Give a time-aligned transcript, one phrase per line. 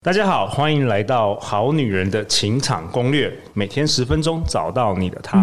[0.00, 5.38] 大家好，欢迎来到《好女人的情场攻略》，每天十分钟，找到你的他。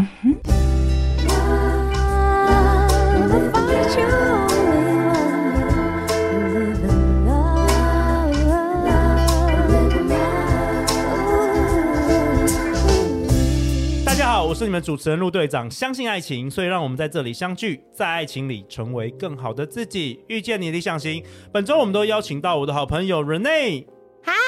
[14.05, 15.69] 大家好，我是你们主持人陆队长。
[15.69, 21.21] 相信爱情，所以让我们在这里相聚，在爱情里成为更好的自己，遇见你理想型。
[21.51, 23.87] 本周我们都邀请到我的好朋友 Rene。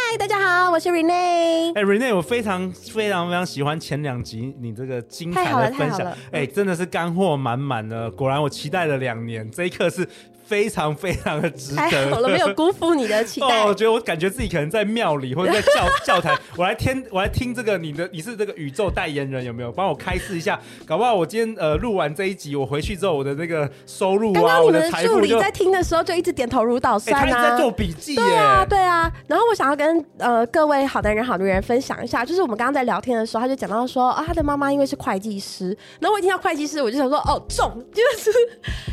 [0.10, 1.74] 嗨，大家好，我是 Renee。
[1.76, 8.10] 哎，Renee，我非常非常非常喜欢前两集你这个精彩的分享，哎，真的是干货满满的。
[8.12, 10.08] 果然，我期待了两年，这一刻是。
[10.48, 13.48] 非常非常的值得，好了没有辜负你的期待。
[13.48, 19.72] 哦，我觉得我感觉自己可能在庙里或者在教 教坛，我来听我来听这个你的你是这个宇宙代言人有没有？
[19.72, 28.22] 帮我开示一下，搞不好我今天呃录完这一集，我回去之后我的那个收入啊，刚刚你们的助理在听的时候就一直点头如捣蒜啊，欸、他在做笔记耶。
[28.22, 29.12] 对啊对啊。
[29.28, 38.32] 然后我想要跟呃各位好男人好女人分享一下，就是我们刚刚在聊天的时候，他就讲到说啊，他的妈妈因为是会计师，然后我一听到会计师，我就想说哦中，就是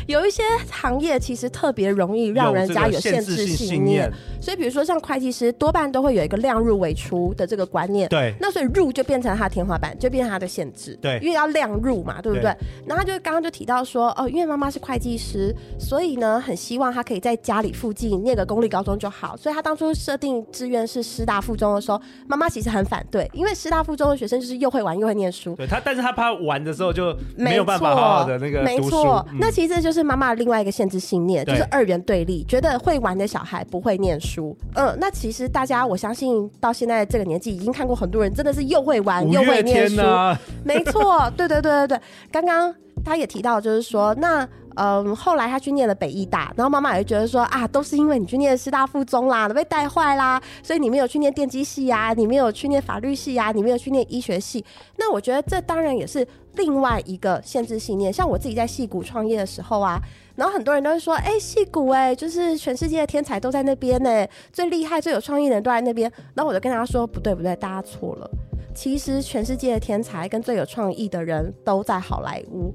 [0.07, 2.35] 有一些行业其实特别容易。
[2.35, 8.09] 让人家有限制信念，所以比如说像会计师，多半都会有一个量入为出的这个观念。
[8.09, 10.97] 对，那所以入就变成他的天花板，就变成他的限制。
[11.01, 12.53] 对，因为要量入嘛，对不对？
[12.85, 19.37] 然后他就刚刚就提到说，哦，因为妈妈是会计师，所以呢，很希望他可以在家里附近念个公立高中就好。
[19.37, 25.55] 所以他当初设定志愿是师大附中的时候，妈妈其实很反对，因为师大附中的学生就是又会玩又会念书。
[25.55, 28.61] 对他，但是他怕玩的时候就没有办法好好的那个。
[28.63, 32.95] 没错，嗯、那其实就是妈妈另外一个限制信念，就是二元对立，觉得会。
[33.05, 42.01] 玩的小孩不会念书，嗯，那其实大家我相信到现在这个年纪已经看过很多人，真的是又会玩又会念书，啊、没错，对对对对对。
[42.31, 54.65] 刚刚他也提到，就是说，那嗯，后来他去念了北艺大，然后妈妈也觉得说啊，都是因为你去念师大附中啦，都被带坏啦，所以你没有去念电机系啊，你没有去念法律系啊，你没有去念医学系。
[54.97, 58.11] 那我觉得这当然也是另外一个限制信念。
[58.11, 60.01] 像我自己在戏谷创业的时候啊。
[60.35, 66.11] 然后很多人都会说，哎，矽谷哎，就是全世界的天才都在那边呢，最厉害、最有创意的人都在那边。
[66.33, 68.29] 然后我就跟他说，不对不对，大家错了。
[68.73, 72.73] 其实全世界的天才跟最有创意的人都在好莱坞。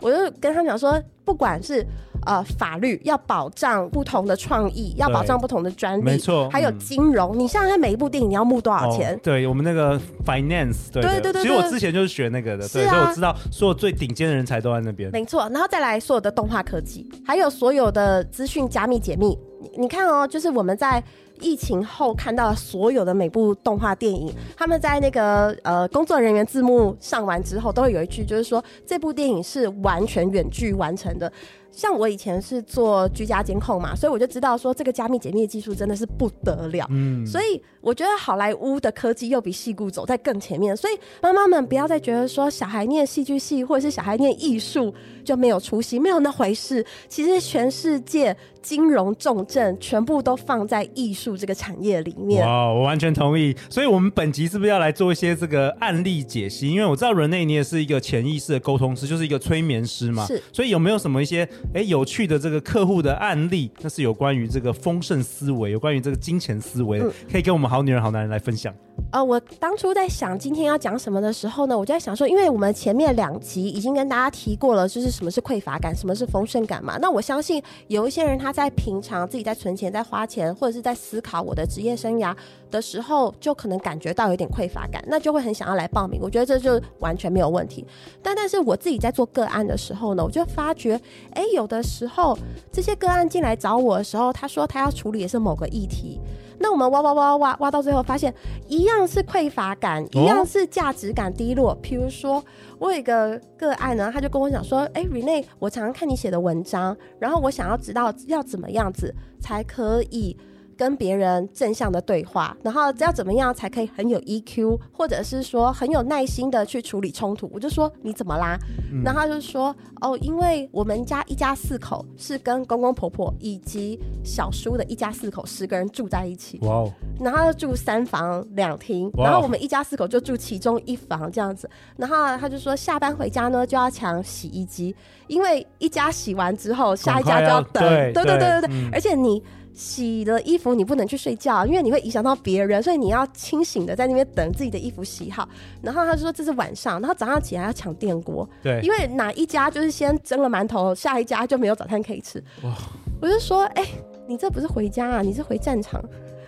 [0.00, 1.86] 我就跟他讲说，不管是。
[2.24, 6.48] 呃，法律要保障不同的创意，要保障不同的专利，没错。
[6.50, 9.14] 还有金融，嗯、你像他每一部电影你要募多少钱？
[9.14, 11.42] 哦、对我们那个 finance，对对对，对。
[11.42, 15.10] 其实我之前就是学那个的，对，啊、所以我知道所有最顶尖的人才都在那边。
[15.10, 19.36] 没错，然后再来所有的动画科技，还有所有的资讯加密解密。
[19.60, 21.02] 你你看哦，就是我们在
[21.40, 31.32] 疫情后看到所有的每部动画电影，他们在那个呃工作人员字幕上完之后，都会有一句，就是说这部电影是完全远距完成的。
[31.72, 36.86] 像我以前是做居家监控嘛，所以我就知道说这个加密解密的技术真的是不得了。
[36.90, 40.76] 嗯，所以我觉得好莱坞的科技又比戏骨走在更前面。
[40.76, 44.94] 所以妈妈们不要再觉得说小孩念戏剧系或者是小孩念艺术
[45.24, 46.84] 就没有出息，没有那回事。
[47.08, 52.46] 其实全世界金融重镇全部都放在艺术这个产业里面。
[52.46, 53.56] 哇，我完全同意。
[53.70, 56.68] 所以我们本集是不是要来做一些这个案例解析？
[56.68, 60.26] 因为我知道 Renee 你也是一个潜意识的沟通师，就是一个催眠师嘛。
[60.26, 60.40] 是。
[60.52, 61.48] 所以有没有什么一些？
[61.74, 68.74] 哎，有趣的这个客户的案例，那是有关于这个丰盛思维，有关于这个金钱思维，嗯、可以跟我们好女人好男人来分享。
[69.10, 76.96] 呃，我当初在想今天要讲什么的时候呢，我就在想说，因为我们前面两集已经跟大家提过了，就是什么是匮乏感，什么是丰盛感嘛。
[76.96, 82.34] 那我相信有一些人他在平常自己在存钱、在花钱，或者是在思考我的职业生涯
[82.70, 86.18] 的时候，就可能感觉到有点匮乏感，那就会很想要来报名。
[86.22, 87.84] 我觉得这就完全没有问题。
[88.22, 90.98] 但但是我自己在做个案的时候呢，我就发觉，
[91.34, 92.38] 哎，有的时候
[92.72, 96.18] 这些个案进来找我的时候，他说他要处理的是某个议题。
[96.62, 98.32] 那我们挖挖挖挖挖挖到最后，发现
[98.68, 101.74] 一样是匮乏感，一样是价值感低落。
[101.82, 102.42] 比如说，
[102.78, 110.36] 我有一个个案呢，他就跟我讲说：“哎，Renee，我常常看你写的文章，然后我想要知道要怎么样子才可以。”
[110.82, 117.48] 跟别人正向的对话，然后要怎么样才可以很有 EQ，或者是说很有耐心的去处理冲突？
[117.54, 118.58] 我就说你怎么啦？
[118.90, 126.58] 嗯、然后他就说哦，因为我们家一家四口是跟公公婆婆以及小叔的一家四口十个人住在一起。
[126.62, 126.92] 哇哦！
[127.20, 131.70] 然后住三房两厅，然后我们一家四口就住其中一房这样子。
[131.96, 134.92] 然后他就说下班回家呢就要抢洗衣机，
[135.28, 137.84] 因为一家洗完之后下一家就要等。
[137.84, 139.40] 对对对对对，嗯、而且你。
[139.74, 145.48] 洗的衣服你不能去睡觉，因为你会影响到别人，所以你要清醒的在那边等自己的衣服洗好。
[145.80, 152.42] 然后他就说这是晚上，然后早上起来要抢电锅，对，因为哪一家就是先蒸了馒头，下一家就没有早餐可以吃。
[152.62, 152.76] 哇！
[153.20, 153.88] 我就说，哎、欸，
[154.26, 156.02] 你这不是回家啊，你是回战场。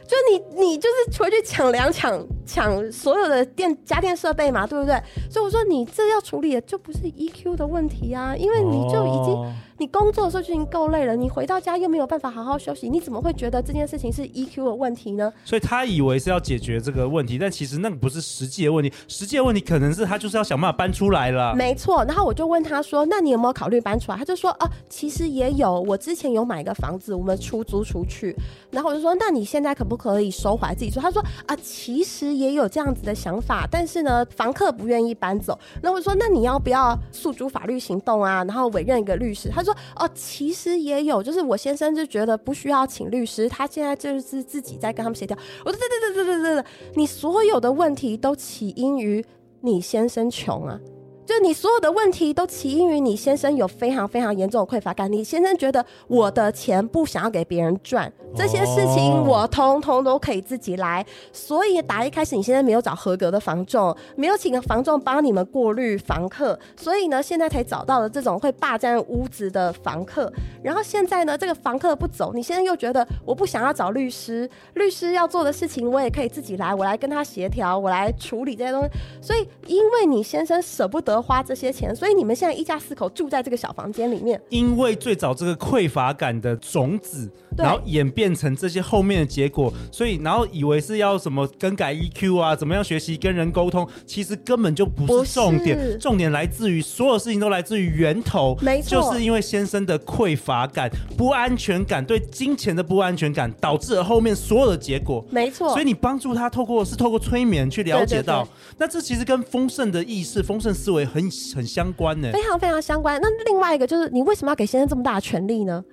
[0.07, 5.01] 就就你你就是回去抢粮抢抢所有的电家电设备嘛，对不对？
[5.31, 9.35] 所以我说你这要处理的就不是 EQ 的问题啊，因为你就已经。
[9.35, 15.33] 哦你工作的时候就已经够累了，你回到家又没有办法好好休息，你怎么会觉得这件事情是 EQ 的问题呢？
[15.45, 21.53] 所以他以为是要解决这个问题，但其实那个不是实际的问题，实际的问题可能是他就是要想办法搬出来了。
[21.57, 28.33] 没错，然后我就问他说：“那你有没有考虑搬出来？”他就说：“哦，其实也有，我之前有买一个房子，我们出租出去。”
[28.71, 38.45] 然后我就说：“那你现在可不可以收回自己住？”他说：“啊，其实也有这样子的想法，但是呢，房客不愿意搬走。”那我说：“那你要不要诉诸法律行动啊？
[38.45, 45.37] 然后委任一个律师？”他说：“哦，其。”其实也有，就是我先生就觉得不需要请律师，他现在就是自己在跟他们协调。
[45.65, 46.65] 我说对对对对对对对，
[46.95, 49.25] 你所有的问题都起因于
[49.63, 50.79] 你先生穷啊。
[51.27, 70.31] 就你所有的问题都起因于你先生有非常非常严重的匮乏感，你先生觉得我的钱不想要给别人赚，这些事情我通通都可以自己来，所以打一开始你现在没有找合格的房仲，没有请个房仲帮你们过滤房客，所以呢现在才找到了这种会霸占屋子的房客，
[70.63, 78.91] 然后现在呢这个房客不走，你现在又觉得我不想要找律师，律师要做的事情我也可以自己来，我来跟他协调，我来处理这些东西，
[79.23, 81.14] 所以因为你先生舍不得。
[81.21, 84.41] 花这些钱，所以你们现在一家四口住在这个小房间里面。
[84.49, 95.99] 因为最早这个匮乏感的种子，然后演变成这些后面的结果，所以然后以为是要什么更改 EQ 啊，怎么样学习跟人沟通，其实根本就不是重点。
[96.01, 105.25] 重点来自于所有事情都来自于源头，没错，就是因为先生的匮乏感、不安全感，对金钱的不安全感，导致了后面所有的结果。
[105.31, 111.04] 没错，所以你帮助他透过是透过催眠去了解到，对对对，那这其实跟丰盛的意识、丰盛思维。
[111.05, 111.23] 很
[111.55, 113.21] 很相关呢，非常非常相关。
[113.21, 115.85] 那另外一个就是，你为什么要给先生这么大的权利呢？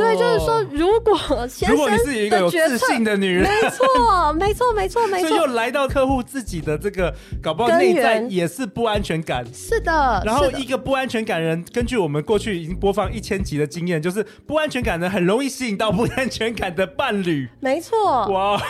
[0.00, 9.44] 对，就是说，如果先生，如果你是一个有自信的女人，没错，没错，没错，没错，所以又来到客户自己的这个，搞不好内在也是不安全感。
[9.52, 17.48] 是的，然后一个不安全感人，根据我们过去已经播放一千集的经验，就是不安全感人很容易吸引到不安全感的伴侣。
[17.60, 18.60] 没错，哇，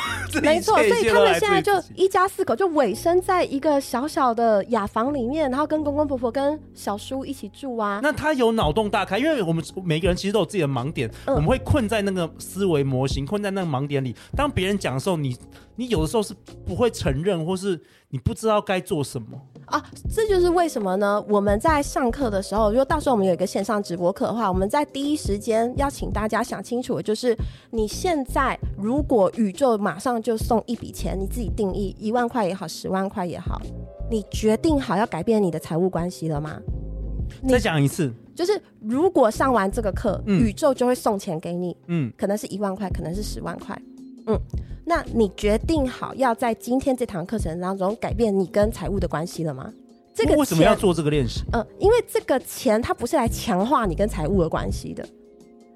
[0.42, 8.00] 没错，所以他们现在就一家四口就委身在一个小小的雅房里面，然后跟公公婆婆跟小叔一起住啊。
[8.02, 11.10] 那他有脑洞大开，因为我们每个人其实都有自己的盲点。
[11.26, 14.14] 嗯、我们会困在那个思维模型，困在那个盲点里。
[14.36, 15.36] 当别人讲的时候，你
[15.76, 16.34] 你有的时候是
[16.64, 19.28] 不会承认，或是你不知道该做什么
[19.66, 19.84] 啊。
[20.14, 21.22] 这就是为什么呢？
[21.28, 27.36] 我们在上课的时候，如果到时候我们有一个线上直播课的话，我们在第一时间要请大家想清楚的就是，
[27.70, 33.60] 你现在如果宇宙马上就送一笔钱，你自己定义一万块也好，十万块也好，
[34.10, 36.58] 你决定好要改变你的财务关系了吗？
[37.48, 38.12] 再讲一次。
[38.40, 43.78] 就是如果上完这个课，嗯，宇宙就会送钱给你，嗯，可能是一万块，可能是十万块，
[44.26, 44.40] 嗯，
[44.86, 49.70] 那你决定好要在今天这堂课程当中改变你跟财务的关系了吗？
[50.14, 51.42] 这个为什么要做这个练习？
[51.52, 55.06] 嗯，因为这个钱它不是来强化你跟财务的关系的。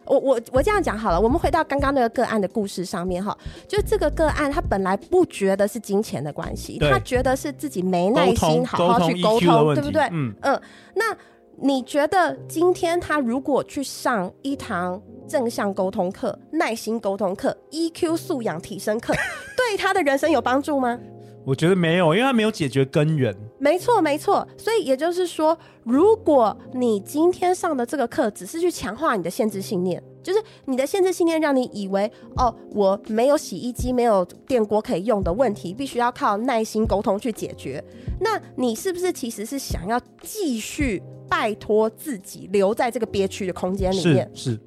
[0.06, 3.36] 我我我这样讲好了，我们回到刚刚那个个案的故事上面哈，
[3.68, 10.02] 就这个个案他本来不觉得是金钱的关系，他觉得是自己没耐心好好去沟通，沟通，对不对？
[10.12, 10.58] 嗯嗯，
[10.94, 11.14] 那。
[11.56, 19.14] 你觉得今天他如果去上一堂正向沟通课、耐心沟通课、EQ 素养提升课，
[19.56, 20.98] 对他的人生有帮助吗？
[21.46, 23.34] 我觉得没有，因为他没有解决根源。
[23.58, 24.46] 没错，没错。
[24.56, 37.84] 所以也就是说，如果你今天上的这个课只是去强化你的限制信念，就是你的限制信念让你以为哦，我没有洗衣机、没有电锅可以用的问题，必须要靠耐心沟通去解决。
[38.20, 41.00] 那你是不是其实是想要继续？
[41.26, 44.30] 拜托自己留在这个憋屈的空间里面。
[44.34, 44.52] 是。
[44.52, 44.60] 是。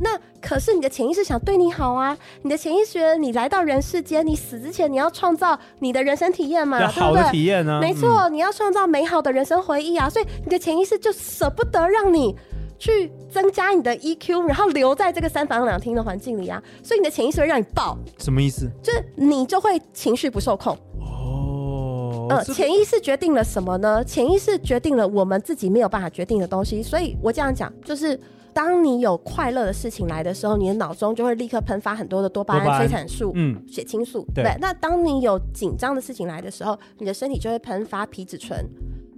[0.00, 2.16] 那可是你的潜意识想对你好啊！
[2.42, 6.78] 你的潜意识，你来到人世间，你死之前你要创造你的人生体验嘛？
[6.78, 7.00] 对不对？
[7.00, 7.78] 好的体验呢？
[7.80, 10.10] 没错，你要创造美好的人生回忆啊！
[10.10, 12.34] 所以你的潜意识就舍不得让你
[12.82, 16.60] 去增加你的 EQ，然后留在这个三房两厅的环境里啊！
[16.82, 17.96] 所以你的潜意识会让你爆。
[18.18, 18.68] 什么意思？
[18.82, 20.76] 就是你就会情绪不受控。
[20.98, 24.02] 哦呃，潜意识决定了什么呢？
[24.02, 26.82] 潜意识决定了我们自己没有办法决定的东西。
[26.82, 28.18] 所以我这样讲，就是
[28.52, 34.42] 当你有快乐的事情来的时候，你的脑中就会立刻喷发很多的多巴胺、催产素、嗯，血清素，对。
[34.42, 38.68] 对，那当你有紧张的事情来的时候，你的身体就会喷发皮质醇、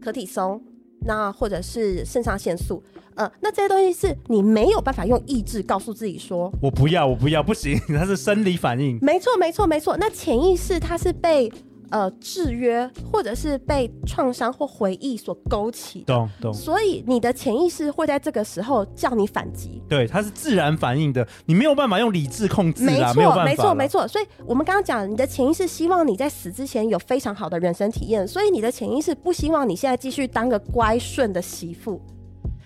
[0.03, 0.63] 可体松，
[1.05, 2.83] 那或者是肾上腺素。
[3.15, 8.99] 呃，那这些东西是你没有办法用意志告诉自己说，我不要，我不要，不行， 它是生理反应。
[9.01, 9.97] 没错，没错，没错。
[9.97, 11.53] 那潜意识它是被。
[11.95, 16.01] 呃制约，或者是被创伤或回忆所勾起。
[16.01, 16.53] 懂懂。
[16.53, 19.81] 所以你的潜意识会在这个时候叫你反击。
[19.89, 24.09] 对，它是自然反应的，你没有办法用理智控制啦，没错，没错，没错。
[24.09, 32.01] 所以我们刚刚讲，你的潜意识希望你在死之前有非常好的人生体验，所以你的潜意识不希望你现在继续当个乖顺的媳妇。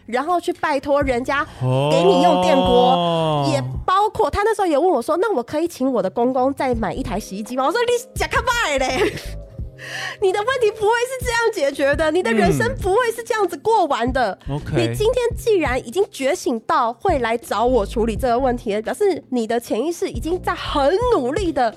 [0.07, 3.28] 然后去拜托人家给你用电锅，哦、也包
[4.19, 9.13] 括他那时候也问我说：“那我可以请我的公公再买一台洗衣机吗？”我说：“你假卡拜嘞，
[10.21, 14.37] 你的问题不会是这样解决的，你的人生不会是这样子过完的。
[14.49, 21.73] 嗯、你今天既然已经觉醒到会来找我处理这个问题，表示你的潜意识已经在很努力的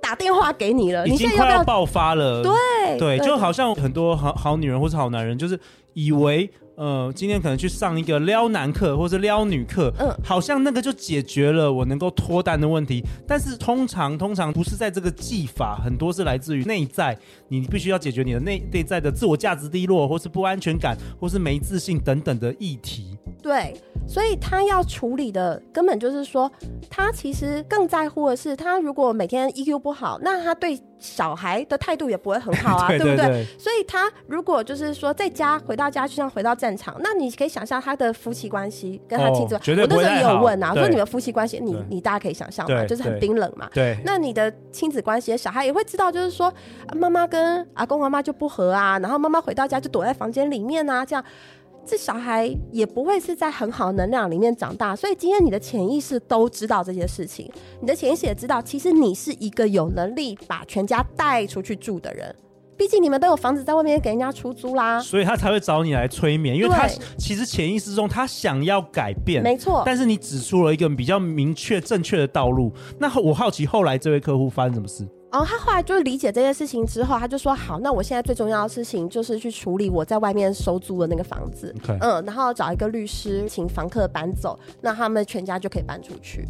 [0.00, 2.42] 打电话给你了，已经快要爆发了。
[2.42, 5.60] 对对，就好像很多好好女人或是好男人，就是
[5.92, 6.50] 以为。
[6.74, 13.04] 呃，今天可能去上一个撩男课或者撩女课，嗯，好像那个就解决了我能够脱单的问题。
[13.26, 17.16] 但是通常通常不是在这个技法，很多是来自于内在，
[17.48, 23.16] 你必须要解决你的内内在的自我价值低落，或是不安全感，或是没自信等等的议题。
[23.42, 23.74] 对，
[24.06, 26.50] 所以他要处理的根本就是说，
[26.90, 33.44] 他其实更在乎的是，他如果每天 EQ 不好，那他对小孩的态度也不会很好啊， 对，对不对？
[33.58, 43.68] 所以他如果就是说在家回到家就像回到战场，那你可以想象他的夫妻关系跟他亲子，哦，我那时候也有问啊，我说你们夫妻关系，你你大家可以想象嘛，就是很冰冷嘛。
[43.72, 46.52] 对，那你的亲子关系，小孩也会知道，就是说
[46.94, 51.24] 妈妈跟阿公阿妈就不和啊，然后妈妈回到家就躲在房间里面啊，这样。
[51.84, 62.34] 这小孩也不会是在很好的能量里面长大，所以今天你的潜意识都知道这些事情，你的潜意识也知道，其实你是一个有能力把全家带出去住的人。
[62.74, 69.82] 毕竟你们都有房子在外面给人家出租啦，所以他才会找你来催眠，因为他其实潜意识中他想要改变，没错。
[69.84, 75.06] 但是你指出了一个比较明确正确的道路，那我好奇后来这位客户发生什么事？
[75.32, 86.46] 哦，他后来就理解这件事情之后，他就说：“好，那我现在最重要的事情就是去处理我在外面收租的那个房子.嗯，然后找一个律师，请房客搬走，那他们全家就可以搬出去。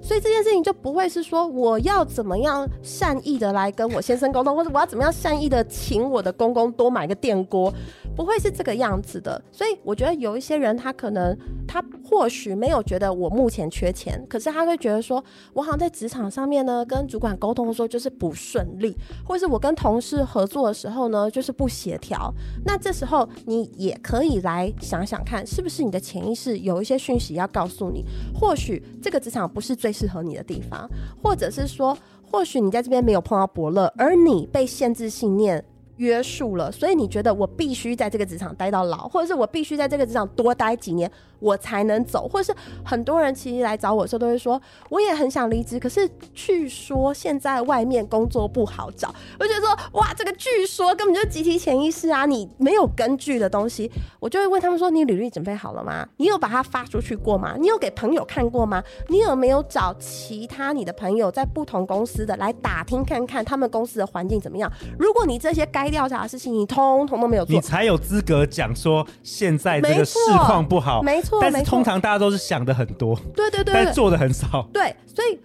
[0.00, 7.72] 所以这件事情就不会是说我要怎么样善意的来跟我先生沟通，或者我要怎么样善意的请我的公公多买个电锅。”
[8.16, 11.34] 不会是这个样子的，所以我觉得有一些人，他可能
[11.70, 15.22] 他或许没有觉得我目前缺钱，可是他会觉得说，
[15.52, 18.92] 我好像在职场上面呢，跟主管沟通的时候就是不顺利，
[19.24, 22.34] 或是我跟同事合作的时候呢，就是不协调。
[22.64, 30.90] 那这时候你也可以来想想看，是不是你的潜意识有一些讯息要告诉你，或许这个职场不是最适合你的地方，
[31.22, 31.96] 或者是说，
[32.28, 35.64] 或许你在这边没有碰到伯乐，而你被限制信念
[36.00, 49.14] 约束了，所以你觉得我必须在这个职场待到老，或者是我必须在这个职场多待几年，我才能走，或者是很多人其实来找我的时候都会说，我也很想离职，可是据说现在外面工作不好找。
[49.38, 56.08] 我觉得说，哇，这个据说根本就集体潜意识啊，你没有根据的东西，我就会问他们说，你履历准备好了吗？
[56.16, 57.56] 你有把它发出去过吗？
[57.58, 58.82] 你有给朋友看过吗？
[59.08, 64.72] 你有没有找其他你的朋友在不同公司的来打听看看他们公司的环境怎么样？
[64.98, 71.38] 如果你这些该调查的事情你通通都没有做，你才有资格讲说现在这个市况不好，没错。
[71.40, 74.68] 但是通常大家都是想的很多，对对对，但做的很少。
[74.72, 75.38] 对，所以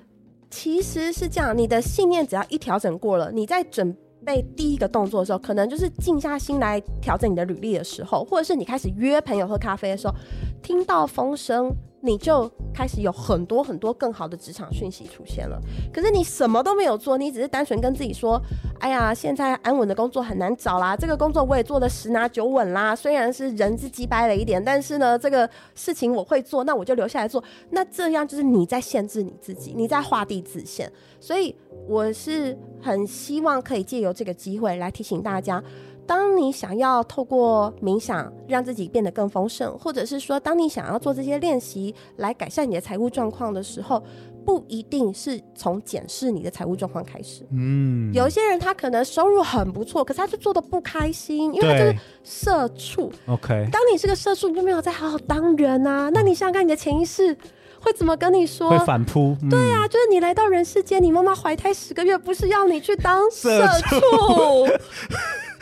[0.49, 10.13] 其实是这样，你的信念只要一调整过了，你在准备第一个动作的时候，可能就是静下心来调整你的履历的时候，或者是你开始约朋友喝咖啡的时候，
[10.61, 11.71] 听到风声。
[12.05, 15.59] 你就开始有很多很多更好的职场讯息出现了，
[15.91, 18.39] 可是你什么都没有做，你只是单纯跟自己说
[18.79, 22.95] ：“哎呀，现在安稳的工作很难找啦，这个工作我也做得十拿九稳啦。
[22.95, 27.43] 虽然是人是鸡掰了一点，但是呢，这个事情我会做，那我就留下来做。
[27.71, 30.91] 那这样就是你在限制你自己，你在画地自限。
[31.19, 31.55] 所以
[31.87, 35.63] 我是很希望可以借由这个机会来提醒大家。”
[36.07, 44.03] 当你想要透过冥想让自己变得更丰盛，或者是说，当你想要做这些练习来改善你的财务状况的时候，
[44.45, 47.43] 不一定是从检视你的财务状况开始。
[47.51, 53.11] 嗯，有一些人他可能收入很不错，可是他就做的不开心，因为他就是社畜。
[53.25, 56.11] OK，当你是个社畜，你就没有再好好当人啊。
[56.13, 57.35] 那你想想看，你的潜意识
[57.79, 58.69] 会怎么跟你说？
[58.69, 59.35] 会反扑。
[59.41, 64.67] 嗯、对啊，就是你来到人世间，你妈妈怀胎十个月，不是要你去当社畜。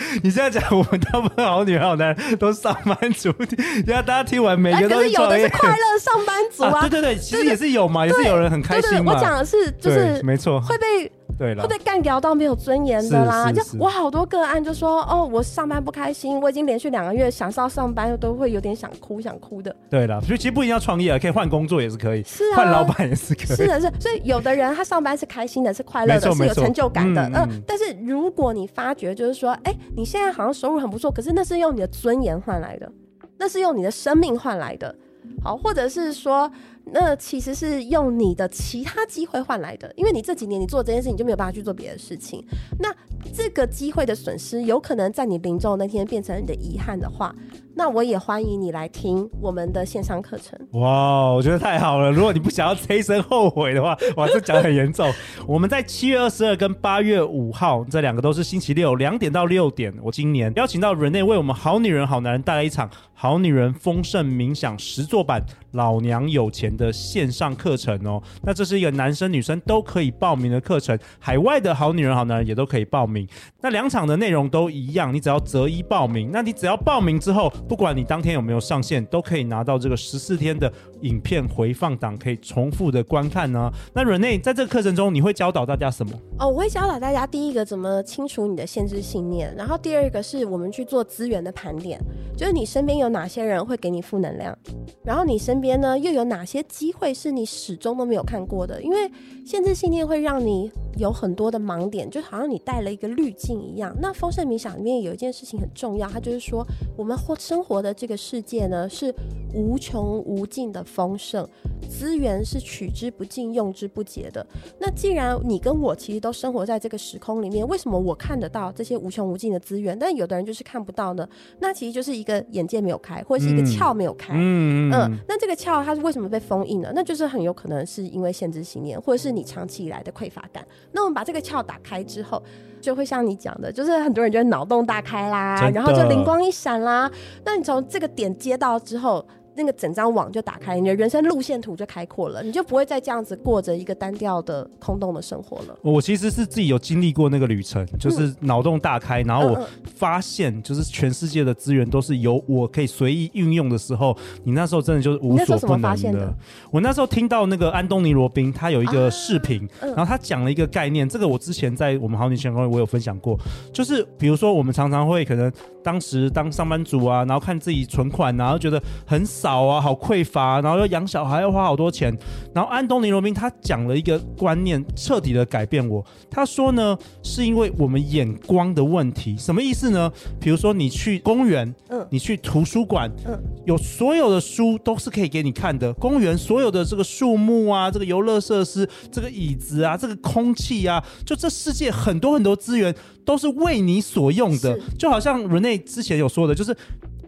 [0.24, 3.34] 你现在讲我们大部分好女人好男人都上班族，
[3.86, 6.90] 然后大家听完每个都是有的是快乐上班族啊，啊！
[6.90, 8.90] 对对对，其实也是有嘛，也是有人很开心嘛。
[8.90, 13.52] 对对对，我讲的是就是没错，会被对了，会被干掉到没有尊严的啦。
[13.52, 19.76] 就我好多个案就说，哦，我上班不开心，我已经连续两个月想到上班都会有点想哭想哭的。
[19.90, 23.56] 对了，所以其实不一定要创业啊，可以换工作也是可以，是啊，换老板也是可以。
[23.56, 27.22] 是的是，所以有的人他上班是开心的，是快乐的，是有成就感的。
[27.30, 32.92] 嗯，呃、但是如果你发觉就是说，哎，你现在好像收入很不错，可是那是用你的尊严换来的，
[33.38, 34.94] 那是用你的生命换来的。
[35.42, 36.52] 好，或者是说，
[36.86, 42.44] 那其实是用你的其他机会换来的，因为你这几年你做这件事情就没有办法去做别的事情，
[42.80, 42.94] 那
[43.34, 47.34] 这个机会的损失有可能在你临终那天变成你的遗憾的话。
[47.76, 50.60] 那我也欢迎你来听我们的线上课程。
[50.74, 52.12] 哇，我觉得太好了！
[52.12, 55.12] 如果你不想要这一生后悔的话，哇，这讲很严重。
[55.48, 59.92] 我们在七月二十二跟八月五号这两个都是星期六，两点到六点。
[60.04, 68.22] 我今年邀请到 Renee 为我们好女人好男人带来一场好女人丰盛冥想实作版老娘有钱的线上课程哦。
[68.44, 73.28] 那这是一个男生女生都可以报名的课程，海外的好女人好男人也都可以报名。
[73.62, 76.30] 那两场的内容都一样，你只要择一报名。
[76.32, 77.52] 那你只要报名之后。
[77.68, 83.72] 不管你当天有没有上线，都可以拿到这个十四天的影片回放档，可以重复的观看呢。
[83.94, 86.14] 那 Renee 在这个课程中，你会教导大家什么？
[86.40, 92.00] 哦，我会教导大家第一个怎么清除你的限制信念，然后第二个是我们去做资源的盘点，
[92.38, 94.58] 就是你身边有哪些人会给你负能量，
[95.04, 99.10] 然后你身边呢又有哪些机会是你始终都没有看过的，因为
[99.46, 103.96] 限制信念会让你有很多的盲点，就好像你带了一个滤镜一样。
[104.02, 106.66] 那丰盛冥想里面有一件事情很重要，它就是说
[106.98, 109.14] 我们或生活的这个世界呢，是
[109.54, 111.48] 无穷无尽的丰盛，
[111.88, 114.44] 资源是取之不尽、用之不竭的。
[114.80, 121.30] 那既然你跟我其实都生活在这个时空里面，为什么我看得到这些无穷无尽的资源，但有的人就是看不到呢？
[121.60, 124.34] 那其实就是一个眼界没有开，或者是一个窍没有开。
[124.34, 125.18] 嗯嗯，嗯。
[125.28, 126.92] 那这个窍它是为什么被封印呢？
[126.96, 130.68] 那就是很有可能是因为限制信念，或者是你长期以来的匮乏感。
[130.92, 132.42] 那我们把这个窍打开之后，
[132.84, 137.10] 就会像你讲的，就是很多人觉得脑洞大开啦，然后就灵光一闪啦。
[137.46, 139.26] 那你从这个点接到之后。
[139.56, 145.78] 那个整张网就打开，你的人生路线图就开阔了，你就不会再这样子过着一个单调的空洞的生活了。
[145.82, 156.34] 我其实是自己有经历过那个旅程，就是脑洞大开，然后我发现，就是全世界的资源都是由我可以随意运用的时候，你那时候真的就是无所不能的。
[156.72, 163.38] 我那时候听到那个安东尼罗宾，他有一个视频，然后他讲了一个概念，这个我之前在我们好女前公会我有分享过，
[163.72, 165.52] 就是比如说我们常常会可能
[165.84, 169.22] 当时当上班族啊，然后看自己存款，然后觉得很。
[169.34, 172.16] 少啊，好匮乏，然后要养小孩，要花好多钱。
[172.54, 176.06] 然后安东尼罗宾他讲了一个观念，彻底的改变我。
[176.30, 179.36] 他说呢，是因为我们眼光的问题。
[179.36, 180.12] 什么意思呢？
[180.40, 185.92] 比如说你去公园，嗯，你去图书馆，嗯，有所有的书都是可以给你看的。
[185.94, 192.94] 公园所有的这个树木啊，这个游乐设施，这个椅子啊，这个空气啊，就这世界很多很多资源
[193.26, 194.80] 都是为你所用的。
[194.98, 196.76] 就好像 Renee 之前有说的，就是。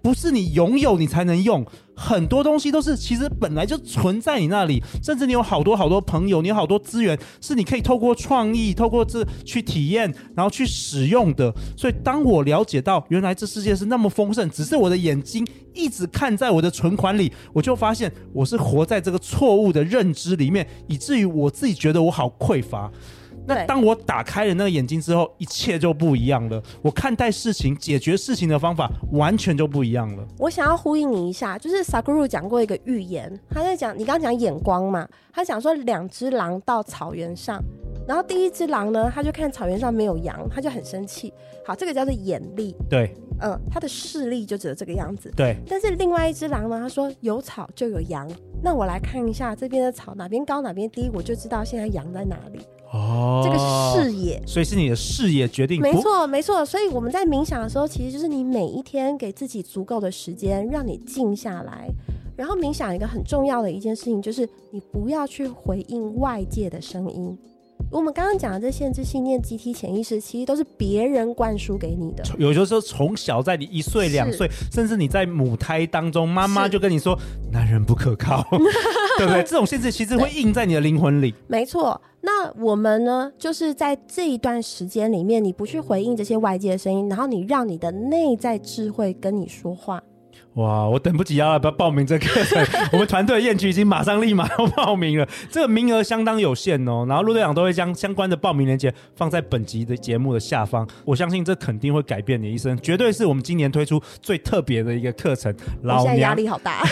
[0.05, 11.51] 不是你拥有你才能用，很多东西都是其实本来就存在你那里，甚至你有好多好多朋友，你有好多资源是你可以透过创意、透过这去体验，然后去使用的。
[11.75, 22.91] 所以当我了解到原来这世界是那么丰盛，只是我的眼睛一直看在我的存款里，我就发现我是活在这个错误的认知里面，以至于我自己觉得我好匮乏。
[23.47, 26.61] 那当我打开了那个眼睛之后，一切就不一样了。
[26.81, 30.27] 我看待事情、解决事情的方法完全就不一样了。
[30.37, 37.61] 我想要呼应你一下，就是 Sadhguru 讲过一个寓言，他在讲你刚刚讲眼光嘛，他讲说两只狼到草原上，
[38.07, 41.33] 然后第一只狼呢，他就看草原上没有羊，他就很生气。
[41.65, 42.75] 好，这个叫做眼力。
[42.89, 45.31] 对，嗯，他的视力就只有这个样子。
[45.35, 45.55] 对。
[45.67, 48.29] 但是另外一只狼呢，他说有草就有羊，
[48.63, 52.59] 那我来看一下这边的草哪边高哪边低，我就知道现在羊在哪里。
[52.95, 55.81] 哦，这个视野，所以是你的视野决定。
[55.81, 56.65] 没错，没错。
[56.65, 61.89] 所以我们在冥想的时候，其实就是你每一天给自己足够的时间，让你静下来。
[62.37, 67.37] 然后冥想一个很重要的一件事情，就是你不要去回应外界的声音。
[67.91, 72.23] 我们刚刚讲的这限制信念、集体潜意识，其实都是别人灌输给你的。
[72.37, 77.17] 有的时候从小在你一岁、两岁，甚至你在母胎当中，妈妈就跟你说
[77.51, 78.45] “男人不可靠”，
[79.17, 79.43] 对不对？
[79.43, 81.33] 这种限制其实会印在你的灵魂里。
[81.47, 81.99] 没错。
[82.25, 90.01] 那我们呢，就是在这一段时间里面，你不去回应这些外界的声音，然后你让你的内在智慧跟你说话。
[90.55, 92.65] 哇，我等不及要不要报名这课程？
[92.93, 97.05] 我们团队燕区已经马上立马要报名了，这个名额相当有限哦。
[97.09, 105.53] 然后陆队长都会将相关的报名链接放在本集的节目的下方，我相信这肯定会改变你一生，绝对是我们今年推出最特别的一个课程。
[105.83, 106.83] 老娘压力好大，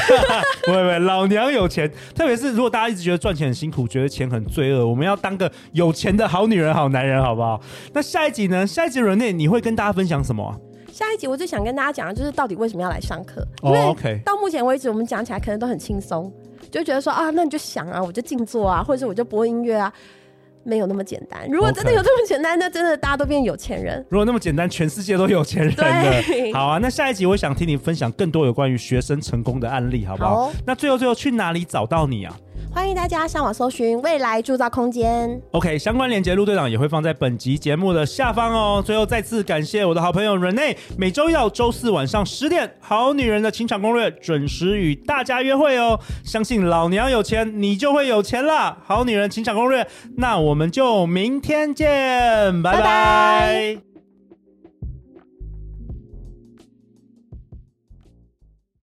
[0.65, 1.89] 不会不会，老娘有钱。
[2.13, 7.61] 特别是如果大家一直觉得赚钱很辛苦，觉得钱很罪恶，我们要当个有钱的好女人、好男人，好不好？
[7.93, 8.67] 那下一集呢？
[8.67, 10.59] 下一集 Renee 你会跟大家分享什么？
[10.93, 13.43] 下一集我最想跟大家讲的就是到底为什么要来上课？
[13.63, 16.31] 因为到目前为止我们讲起来可能都很轻松，
[16.69, 19.91] 就觉得说啊，那你就想啊，我就静坐啊，或者是我就播音乐啊，
[20.63, 21.49] 没有那么简单。
[21.49, 24.05] 如果真的有这么简单，那真的大家都变有钱人。
[24.09, 25.83] 如果那么简单，全世界都有钱人的。
[26.53, 30.29] 好啊，那下一集我想听你分享更多有关于学生成功的案例，好不好？
[30.35, 30.51] 好哦。
[30.63, 32.37] 那最后最后去哪里找到你啊？
[32.73, 35.39] 欢迎大家上网搜寻未来铸造空间。
[35.51, 38.83] OK，相关链接陆队长也会放在本集节目的下方哦。
[38.83, 45.99] 最后再次感谢我的好朋友 Renee，每周一到周四晚上十点，《好女人的情场攻略》准时与大家约会哦。
[46.25, 48.77] 相信老娘有钱，你就会有钱啦！
[48.83, 52.77] 好女人情场攻略，那我们就明天见，拜拜。
[52.79, 53.92] 拜拜。